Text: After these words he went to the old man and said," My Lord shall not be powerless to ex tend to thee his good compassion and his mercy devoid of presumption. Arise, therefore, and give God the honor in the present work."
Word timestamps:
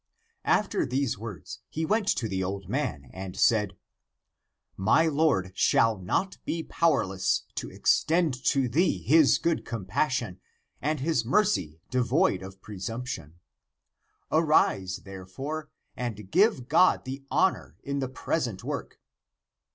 After 0.49 0.83
these 0.83 1.19
words 1.19 1.59
he 1.69 1.85
went 1.85 2.07
to 2.07 2.27
the 2.27 2.43
old 2.43 2.67
man 2.67 3.11
and 3.13 3.37
said," 3.37 3.77
My 4.75 5.05
Lord 5.05 5.51
shall 5.53 5.99
not 5.99 6.43
be 6.43 6.63
powerless 6.63 7.43
to 7.53 7.71
ex 7.71 8.03
tend 8.03 8.33
to 8.45 8.67
thee 8.67 8.97
his 9.03 9.37
good 9.37 9.63
compassion 9.63 10.39
and 10.81 11.01
his 11.01 11.23
mercy 11.23 11.81
devoid 11.91 12.41
of 12.41 12.63
presumption. 12.63 13.35
Arise, 14.31 15.01
therefore, 15.05 15.69
and 15.95 16.31
give 16.31 16.67
God 16.67 17.05
the 17.05 17.23
honor 17.29 17.77
in 17.83 17.99
the 17.99 18.09
present 18.09 18.63
work." 18.63 18.99